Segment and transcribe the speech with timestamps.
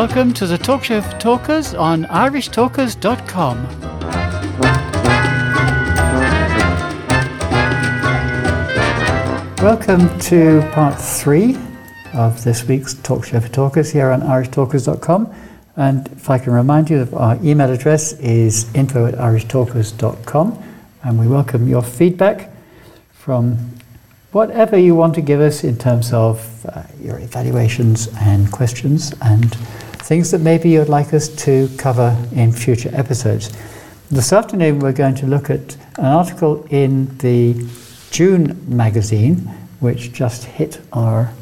[0.00, 3.66] Welcome to the Talk Show for Talkers on irishtalkers.com.
[9.62, 11.58] Welcome to part three
[12.14, 15.34] of this week's Talk Show for Talkers here on irishtalkers.com.
[15.76, 20.64] And if I can remind you our email address is info at irishtalkers.com.
[21.02, 22.50] And we welcome your feedback
[23.12, 23.74] from
[24.32, 29.54] whatever you want to give us in terms of uh, your evaluations and questions and
[30.10, 33.56] things that maybe you'd like us to cover in future episodes.
[34.10, 37.54] This afternoon, we're going to look at an article in the
[38.10, 39.36] June magazine,
[39.78, 41.32] which just hit our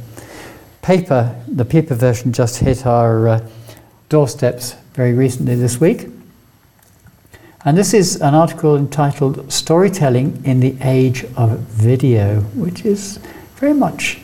[0.82, 3.48] paper, the paper version just hit our uh,
[4.10, 6.08] doorsteps very recently this week.
[7.64, 13.16] And this is an article entitled Storytelling in the Age of Video, which is
[13.56, 14.20] very much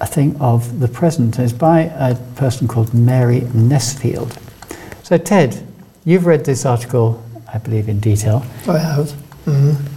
[0.00, 1.38] a thing of the present.
[1.38, 4.36] It's by a person called Mary Nesfield.
[5.02, 5.62] So, Ted,
[6.04, 8.44] you've read this article, I believe, in detail.
[8.68, 9.12] I have.
[9.46, 9.96] Mm-hmm.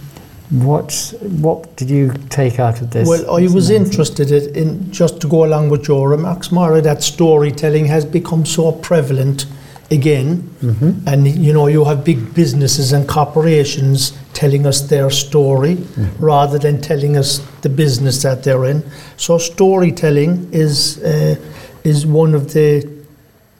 [0.62, 3.08] What what did you take out of this?
[3.08, 7.86] Well, I was interested in just to go along with your remarks, Mara, that storytelling
[7.86, 9.46] has become so prevalent
[9.90, 11.06] again, mm-hmm.
[11.06, 16.24] and you know you have big businesses and corporations telling us their story Mm-hmm.
[16.24, 18.82] rather than telling us the business that they're in.
[19.16, 21.36] So storytelling is uh,
[21.84, 22.88] is one of the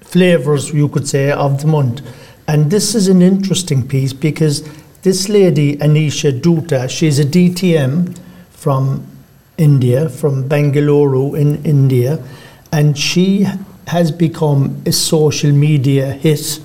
[0.01, 2.01] flavors you could say of the month,
[2.49, 4.63] and this is an interesting piece because
[5.03, 8.19] this lady Anisha Dutta, she's a DTM
[8.51, 9.07] from
[9.59, 12.23] India, from Bangalore in India,
[12.73, 13.47] and she
[13.87, 16.61] has become a social media hit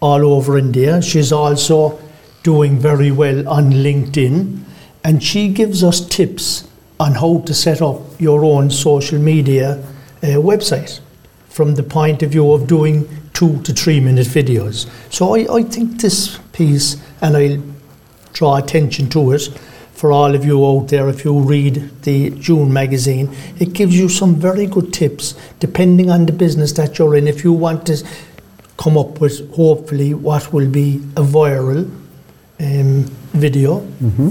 [0.00, 1.02] all over India.
[1.02, 1.98] She's also
[2.42, 4.62] doing very well on LinkedIn,
[5.04, 9.78] and she gives us tips on how to set up your own social media
[10.22, 11.00] uh, website
[11.48, 14.88] from the point of view of doing two to three minute videos.
[15.12, 17.62] So I, I think this piece, and I'll
[18.32, 19.48] draw attention to it
[20.00, 21.74] for all of you out there if you read
[22.04, 23.28] the June magazine,
[23.58, 27.28] it gives you some very good tips depending on the business that you're in.
[27.28, 28.02] If you want to
[28.78, 31.84] come up with hopefully what will be a viral
[32.58, 33.80] um, video,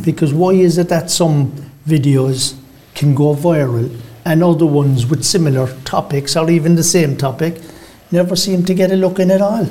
[0.03, 1.52] because why is it that some
[1.88, 2.56] videos
[2.96, 7.62] can go viral and other ones with similar topics or even the same topic
[8.12, 9.69] never seem to get a look in at all?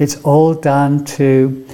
[0.00, 1.67] It's all down to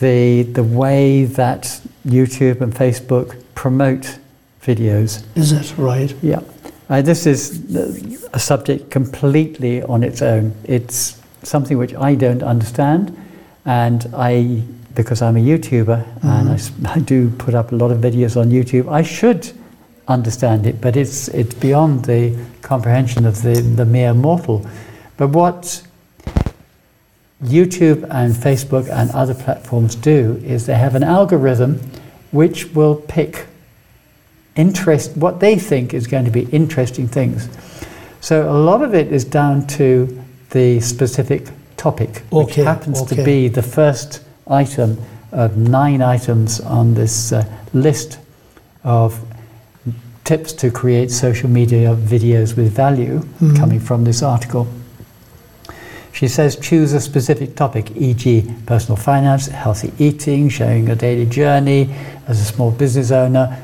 [0.00, 4.18] the the way that YouTube and Facebook promote
[4.62, 5.24] videos.
[5.36, 6.14] Is that right?
[6.22, 6.40] Yeah,
[6.88, 7.74] uh, this is
[8.32, 10.54] a subject completely on its own.
[10.64, 13.16] It's something which I don't understand,
[13.64, 14.62] and I
[14.94, 18.90] because I'm a YouTuber and I do put up a lot of videos on YouTube.
[18.90, 19.52] I should
[20.08, 24.66] understand it, but it's it's beyond the comprehension of the the mere mortal.
[25.16, 25.82] But what
[27.42, 31.80] YouTube and Facebook and other platforms do is they have an algorithm
[32.32, 33.46] which will pick
[34.56, 37.48] interest what they think is going to be interesting things.
[38.20, 43.14] So a lot of it is down to the specific topic, which Okay, happens to
[43.22, 44.98] be the first item
[45.30, 48.18] of nine items on this uh, list
[48.82, 49.20] of
[50.24, 53.56] tips to create social media videos with value Mhm.
[53.56, 54.66] coming from this article.
[56.18, 61.94] She says choose a specific topic, e.g., personal finance, healthy eating, sharing a daily journey
[62.26, 63.56] as a small business owner.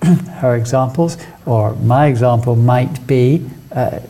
[0.40, 4.00] Her examples, or my example, might be uh,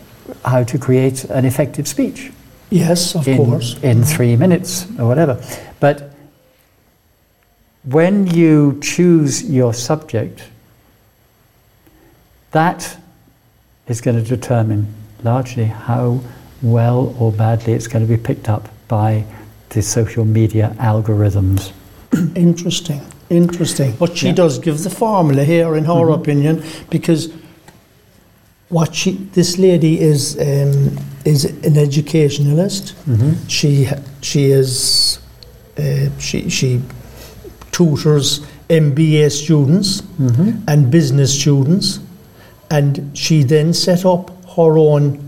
[0.45, 2.31] how to create an effective speech
[2.71, 3.77] Yes, of in, course.
[3.83, 5.43] in three minutes or whatever.
[5.81, 6.15] But
[7.83, 10.45] when you choose your subject,
[12.53, 12.99] that
[13.89, 16.21] is going to determine largely how
[16.63, 19.25] well or badly it's going to be picked up by
[19.71, 21.73] the social media algorithms.
[22.35, 23.95] Interesting, interesting.
[23.99, 24.35] But she Yeah.
[24.35, 26.15] does give the formula here, in her Mhm.
[26.15, 27.29] opinion, because
[28.69, 32.95] what she, this lady is, um, is an educationalist.
[33.49, 33.89] She,
[34.21, 35.19] she is,
[35.79, 36.81] uh, she, she
[37.73, 40.63] tutors MBA students Mhm.
[40.69, 42.01] and business students,
[42.71, 45.19] and she then set up her own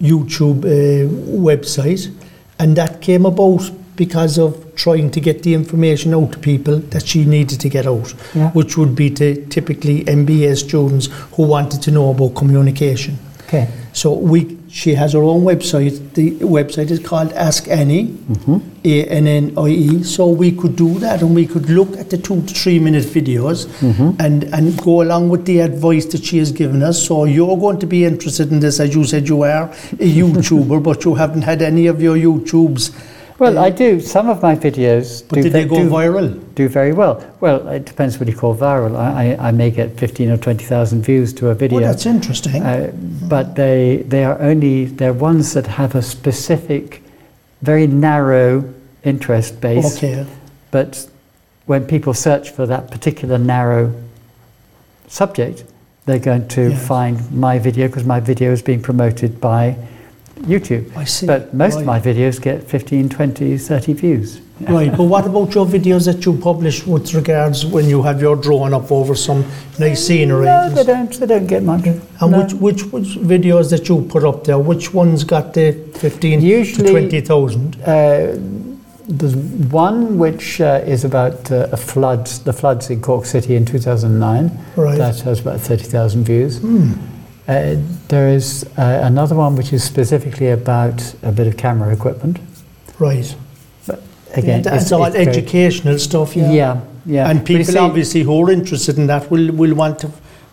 [0.00, 1.08] YouTube uh,
[1.38, 2.10] website,
[2.58, 7.06] and that came about because of trying to get the information out to people that
[7.06, 8.50] she needed to get out, Yeah.
[8.52, 13.18] which would be to typically MBA students who wanted to know about communication.
[13.46, 13.68] Okay.
[13.92, 16.14] So we she has her own website.
[16.14, 18.58] The website is called Ask Annie, Mm-hmm.
[18.84, 20.02] A N N I E.
[20.04, 23.04] So we could do that and we could look at the two to three minute
[23.04, 24.10] videos Mm-hmm.
[24.20, 27.02] and, and go along with the advice that she has given us.
[27.04, 30.82] So you're going to be interested in this, as you said you are a YouTuber,
[30.88, 32.92] but you haven't had any of your YouTubes.
[33.40, 34.00] Well, I do.
[34.00, 36.54] Some of my videos But do, did they go do, viral?
[36.54, 37.24] do very well.
[37.40, 38.94] Well, it depends what you call viral.
[38.96, 41.78] I, I, I may get 15 or 20,000 views to a video.
[41.78, 42.62] Oh, that's interesting.
[42.62, 42.92] Uh,
[43.28, 47.02] but they they are only they're ones that have a specific,
[47.62, 48.62] very narrow
[49.04, 49.96] interest base.
[49.96, 50.26] okay.
[50.70, 51.08] But
[51.64, 53.90] when people search for that particular narrow
[55.08, 55.64] subject,
[56.04, 56.86] they're going to Yes.
[56.86, 59.76] find my video because my video is being promoted by
[60.42, 60.96] YouTube.
[60.96, 61.26] I see.
[61.26, 61.80] But most right.
[61.80, 64.40] of my videos get 15, 20, 30 views.
[64.68, 68.36] Right, but what about your videos that you publish with regards when you have your
[68.36, 69.42] drone up over some
[69.78, 70.44] nice scenery?
[70.44, 71.10] No, they don't.
[71.10, 71.86] They don't get much.
[71.86, 72.42] And No.
[72.42, 74.58] which, which which videos that you put up there?
[74.58, 77.80] Which ones got the fifteen Usually- to twenty thousand?
[77.80, 78.36] Uh,
[79.08, 83.64] there's one which uh, is about uh, a floods, the floods in Cork City in
[83.64, 84.50] 2009.
[84.76, 84.96] Right.
[84.98, 86.58] That has about 30,000 views.
[86.58, 86.92] Hmm.
[87.50, 87.76] Uh,
[88.08, 92.38] there is uh, another one which is specifically about a bit of camera equipment.
[93.00, 93.34] Right.
[94.36, 96.36] Again, yeah, it's, very- educational stuff.
[96.36, 96.52] Yeah.
[96.52, 97.28] Yeah, yeah.
[97.30, 100.08] And people see- obviously who are interested in that will will want to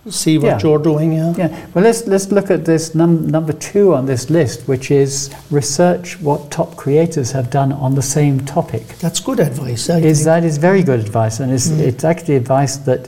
[0.10, 0.60] see what Yeah.
[0.64, 1.14] you're doing.
[1.14, 1.34] Yeah.
[1.38, 5.30] Yeah, well, let's let's look at this num- number two on this list, which is
[5.52, 8.84] research what top creators have done on the same topic.
[9.00, 9.88] That's good advice.
[9.92, 10.26] I Is think.
[10.26, 11.80] that is very good advice, and it's Mm.
[11.90, 13.02] it's actually advice that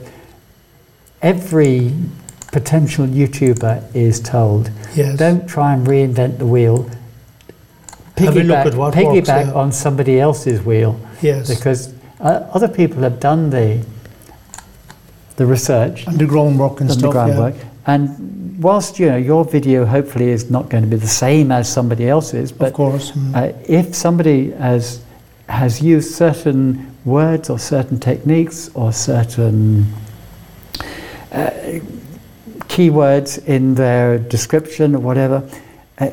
[1.22, 1.92] every
[2.52, 4.70] potential YouTuber is told.
[4.94, 5.18] yes.
[5.18, 6.90] Don't try and reinvent the wheel.
[8.16, 9.52] Piggyback, at what piggyback works, yeah.
[9.52, 11.48] on somebody else's wheel yes.
[11.48, 13.82] because uh, other people have done the
[15.36, 17.12] the research and the groundwork and done stuff.
[17.12, 17.54] groundwork.
[17.86, 21.72] And whilst you know your video hopefully is not going to be the same as
[21.72, 23.12] somebody else's, but Of course.
[23.12, 23.34] Mm.
[23.34, 25.00] uh, if somebody has
[25.48, 29.86] has used certain words or certain techniques or certain
[31.32, 31.50] uh,
[32.80, 35.42] keywords in their description or whatever,
[35.98, 36.08] uh,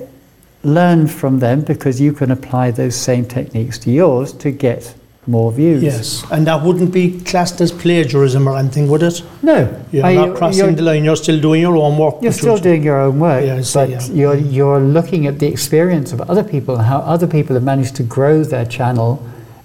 [0.64, 4.94] learn from them because you can apply those same techniques to yours to get
[5.28, 5.84] more views.
[5.84, 9.22] Yes, and that wouldn't be classed as plagiarism or anything, would it?
[9.44, 9.58] No,
[9.92, 11.04] You're Are not you- crossing the line.
[11.04, 12.16] You're still doing your own work.
[12.22, 14.02] You're still doing your own work, Yeah, but yeah.
[14.20, 17.96] you're you're looking at the experience of other people, and how other people have managed
[17.98, 19.12] to grow their channel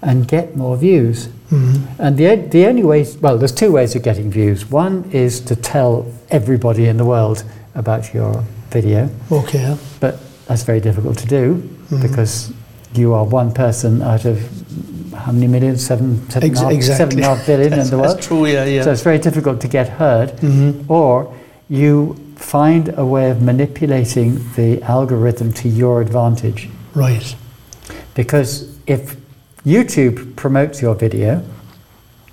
[0.02, 1.28] and get more views.
[1.52, 1.80] Mhm.
[1.98, 4.70] And the the only way, well, there's two ways of getting views.
[4.70, 7.44] One is to tell everybody in the world
[7.74, 9.76] about your video, Okay.
[10.00, 10.18] but
[10.48, 12.00] that's very difficult to do Mhm.
[12.02, 12.50] because
[12.94, 14.38] you are one person out of
[15.14, 15.84] how many millions?
[15.84, 16.96] Seven, seven, Ex- half- exactly.
[16.96, 18.16] seven and a half billion in the world.
[18.16, 18.46] That's true.
[18.46, 18.82] Yeah, yeah.
[18.84, 20.72] So it's very difficult to get heard Mhm.
[20.88, 21.26] or
[21.68, 26.68] you find a way of manipulating the algorithm to your advantage.
[26.94, 27.34] Right.
[28.14, 29.16] Because if
[29.64, 31.42] YouTube promotes your video,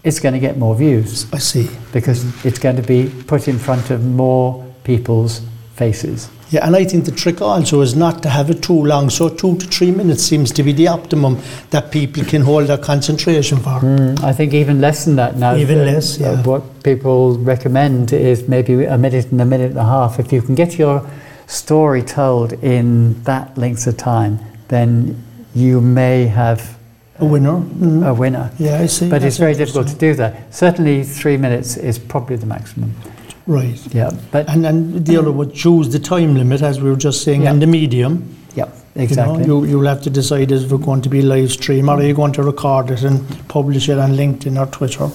[0.04, 1.70] it's going to get more views I see.
[1.92, 5.42] because it's going to be put in front of more people's
[5.76, 6.30] faces.
[6.52, 9.12] Yeah, and I think the trick also is not to have it too long.
[9.12, 11.38] So two to three minutes seems to be the optimum
[11.70, 13.80] that people can hold their concentration for.
[13.82, 15.56] Mm, I think even less than that now.
[15.56, 16.42] Even Uh, less, uh, yeah.
[16.44, 20.20] what people recommend is maybe a minute and a minute and a half.
[20.20, 21.04] If you can get your
[21.46, 24.40] story told in that length of time,
[24.70, 25.16] then
[25.54, 26.79] you may have
[27.22, 27.60] A winner.
[27.60, 28.08] Mhm.
[28.08, 28.50] a winner.
[28.58, 29.10] yeah, I see.
[29.10, 30.54] But That's it's very difficult to do that.
[30.54, 32.94] Certainly, three minutes is probably the maximum.
[33.48, 33.80] Right.
[33.94, 37.24] Yeah, but And and the other would choose the time limit, as we were just
[37.24, 37.52] saying, Yeah.
[37.52, 38.24] and the medium.
[38.56, 39.46] yeah, You exactly.
[39.46, 42.04] know, you, you'll have to decide is it going to be live stream or are
[42.04, 45.10] you going to record it and publish it on LinkedIn or Twitter?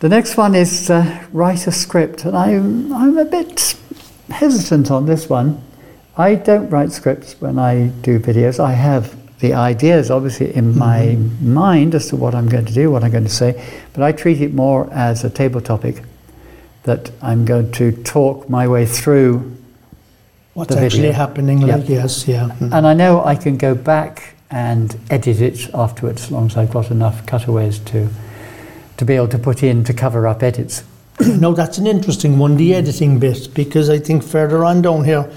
[0.00, 3.74] The next one is uh, write a script, and I'm I'm a bit
[4.30, 5.60] hesitant on this one.
[6.16, 8.58] I don't write scripts when I do videos.
[8.60, 12.90] I have the ideas obviously in my mind as to what I'm going to do,
[12.90, 16.02] what I'm going to say, but I treat it more as a table topic
[16.84, 19.56] that I'm going to talk my way through
[20.54, 21.12] What's actually video.
[21.12, 21.58] happening?
[21.60, 21.76] Yeah.
[21.76, 22.48] Like yes, yeah.
[22.58, 22.72] Mhm.
[22.72, 26.72] And I know I can go back and edit it afterwards, as long as I've
[26.72, 28.08] got enough cutaways to
[28.96, 30.82] to be able to put in to cover up edits.
[31.20, 35.30] no, that's an interesting one, the editing bit, because I think further on down here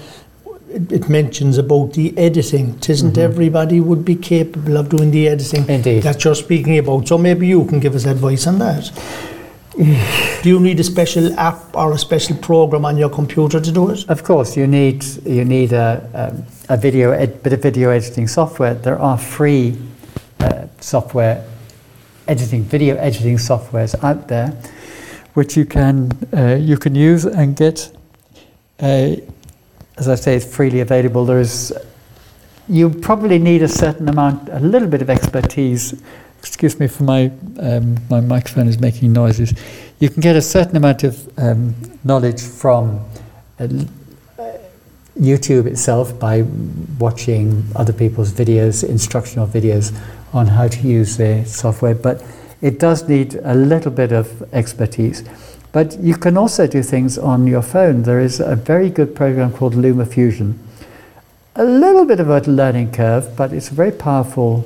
[0.74, 2.74] it, it mentions about the editing.
[2.74, 6.02] It isn't everybody would be capable of doing the editing Indeed.
[6.02, 7.06] that you're speaking about.
[7.08, 8.90] So maybe you can give us advice on that.
[10.42, 13.90] do you need a special app or a special program on your computer to do
[13.90, 14.08] it?
[14.08, 18.28] Of course, you need you need a, a, a video ed, bit of video editing
[18.28, 18.74] software.
[18.74, 19.76] There are free
[20.40, 21.44] uh, software
[22.26, 24.48] editing video editing softwares out there,
[25.34, 27.96] which you can uh, you can use and get
[28.82, 29.22] a
[29.96, 31.24] as I say, it's freely available.
[31.24, 31.72] There's
[32.68, 35.94] you probably need a certain amount, a little bit of expertise.
[36.38, 39.54] Excuse me for my um, my microphone is making noises.
[39.98, 41.74] You can get a certain amount of um,
[42.04, 43.04] knowledge from
[43.58, 43.68] uh,
[45.18, 46.42] YouTube itself by
[46.98, 49.96] watching other people's videos, instructional videos
[50.32, 52.22] on how to use the software, but
[52.60, 55.22] it does need a little bit of expertise.
[55.74, 58.04] But you can also do things on your phone.
[58.04, 60.56] There is a very good program called LumaFusion.
[61.56, 64.64] A little bit of a learning curve, but it's a very powerful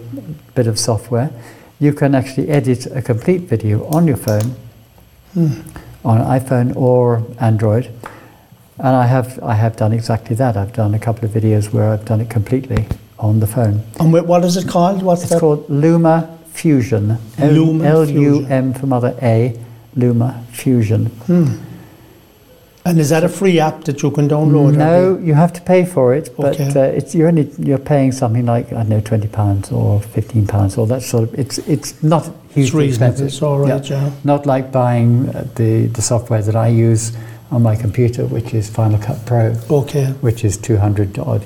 [0.55, 1.31] bit of software.
[1.81, 4.55] You can actually edit a complete video on your phone,
[5.33, 5.63] hmm.
[6.05, 7.87] on iPhone or Android.
[8.77, 10.59] And I have, I have done exactly that.
[10.59, 12.87] I've done a couple of videos where I've done it completely
[13.19, 13.83] on the phone.
[13.99, 15.03] And what is it called?
[15.03, 15.41] What's It's that?
[15.41, 17.17] called Luma Fusion.
[17.39, 19.59] L- Luma L-U-M for mother A,
[19.97, 21.11] Luma Fusion.
[22.85, 24.75] And is that a free app that you can download?
[24.77, 26.69] No, you have to pay for it, but Okay.
[26.75, 30.47] uh, it's you're only you're paying something like I don't know twenty pounds or fifteen
[30.47, 31.39] pounds or that sort of.
[31.39, 33.13] It's it's not It's hugely reasonable.
[33.13, 33.27] expensive.
[33.27, 34.11] It's all right, yeah.
[34.25, 37.13] Not like buying uh, the the software that I use
[37.51, 41.45] on my computer, which is Final Cut Pro, Okay, which is two hundred odd.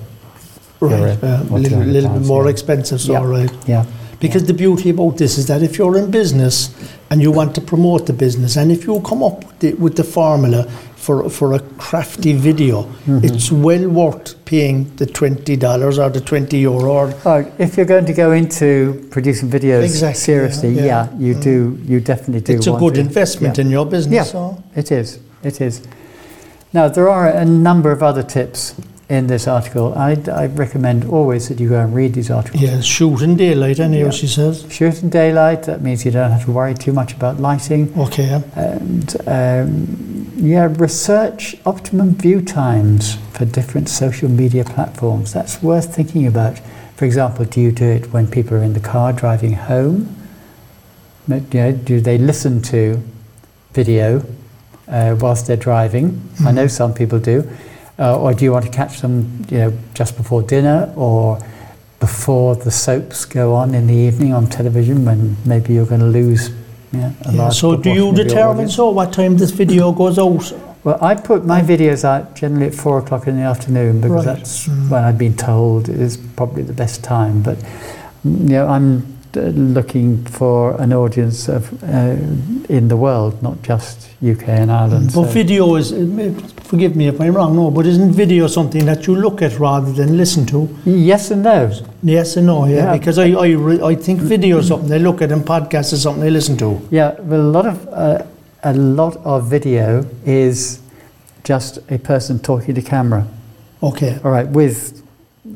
[0.81, 0.93] right.
[0.99, 2.51] Euro yeah, or a little, 200 little bit more yeah.
[2.53, 3.19] expensive, so Yeah.
[3.21, 3.53] all right.
[3.67, 3.85] Yeah.
[4.23, 6.71] Because the beauty about this is that if you're in business
[7.11, 9.97] and you want to promote the business, and if you come up with the, with
[9.97, 10.63] the formula
[10.97, 13.25] for, for a crafty video, Mm-hmm.
[13.27, 16.93] it's well worth paying the $20 or the 20 euro.
[16.93, 21.27] Or, Oh, if you're going to go into producing videos Exactly, seriously, yeah, yeah, yeah.
[21.27, 21.79] you do.
[21.85, 22.53] You definitely do.
[22.59, 23.01] it's a good to.
[23.01, 23.65] investment Yeah.
[23.65, 24.15] in your business.
[24.15, 24.23] Yeah.
[24.23, 24.63] So.
[24.77, 25.19] It is.
[25.43, 25.83] It is.
[26.73, 28.75] Now, there are a number of other tips
[29.13, 29.93] in this article.
[29.95, 32.63] I, I recommend always that you go and read these articles.
[32.63, 34.11] Yeah, shoot in daylight, anyway, Yeah.
[34.11, 34.65] she says.
[34.71, 37.93] Shoot in daylight, that means you don't have to worry too much about lighting.
[37.97, 38.43] Okay.
[38.57, 45.33] And um, yeah, research optimum view times for different social media platforms.
[45.35, 46.59] That's worth thinking about.
[46.97, 50.17] For example, do you do it when people are in the car driving home?
[51.29, 53.03] You know, do they listen to
[53.73, 54.25] video
[54.89, 56.07] uh, whilst they're driving?
[56.47, 57.49] I know some people do.
[57.99, 61.39] Uh, or do you want to catch them, you know, just before dinner or
[62.01, 66.07] before the soaps go on in the evening on television when maybe you're going to
[66.07, 66.51] lose
[66.93, 70.53] yeah, a Yeah, large so do you determine so what time this video goes out?
[70.85, 74.37] Well, I put my videos out generally at four o'clock in the afternoon because Right.
[74.37, 77.41] that's when I've been told is probably the best time.
[77.43, 77.59] But
[78.27, 82.17] mm, you know, I'm looking for an audience of uh,
[82.69, 85.07] in the world, not just UK and Ireland.
[85.07, 88.85] But so- video is, uh, forgive me if I'm wrong, no, but isn't video something
[88.87, 90.69] that you look at rather than listen to?
[90.85, 91.71] yes and no.
[92.03, 92.77] Yes and no, yeah.
[92.77, 92.93] Yeah.
[92.99, 96.03] Because I, I, re- I think video is something I look at and podcast is
[96.03, 96.81] something I listen to.
[96.91, 98.25] Yeah, well, a lot of uh,
[98.65, 100.81] a lot of video is
[101.45, 103.27] just a person talking to camera.
[103.83, 104.19] Okay.
[104.25, 105.02] All right, with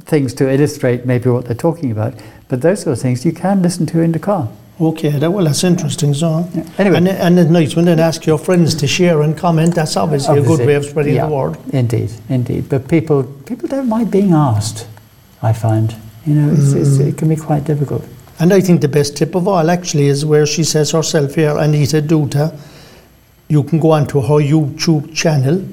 [0.00, 2.14] things to illustrate maybe what they're talking about.
[2.48, 4.48] But those sort of things you can listen to in the car.
[4.78, 6.12] Okay, that, well, that's interesting.
[6.12, 6.68] So, Yeah.
[6.76, 9.74] Anyway, and, and it's nice when they ask your friends to share and comment.
[9.74, 11.26] That's obviously a good way of spreading yeah.
[11.26, 11.56] the word.
[11.72, 12.68] indeed, indeed.
[12.68, 14.86] But people people don't mind being asked.
[15.42, 15.94] I find
[16.26, 17.08] you know it's, it's, mm.
[17.08, 18.06] it can be quite difficult.
[18.38, 21.56] And I think the best tip of all actually is where she says herself here,
[21.56, 22.54] Anita Duta,
[23.48, 25.64] you can go onto her YouTube channel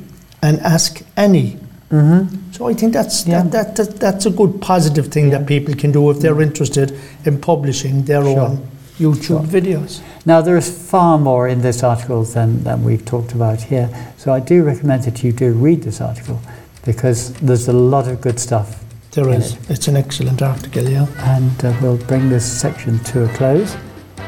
[0.41, 1.57] and ask Annie.
[1.93, 2.51] Mm-hmm.
[2.53, 3.43] So I think that's Yeah.
[3.43, 6.91] that, that, that that's a good positive thing that people can do if they're interested
[7.25, 8.39] in publishing their Sure.
[8.39, 8.57] own
[8.99, 9.39] YouTube Sure.
[9.41, 10.01] videos.
[10.25, 13.89] Now there is far more in this article than, than we've talked about here.
[14.17, 16.39] So I do recommend that you do read this article
[16.85, 18.83] because there's a lot of good stuff.
[19.11, 19.53] There is.
[19.53, 19.59] it.
[19.69, 21.05] It's an excellent article, yeah.
[21.35, 23.77] And uh, we'll bring this section to a close.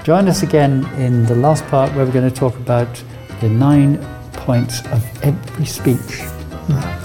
[0.03, 2.87] Join us again in the last part where we're going to talk about
[3.41, 3.97] the nine
[4.33, 6.21] points of every speech.
[6.67, 7.04] The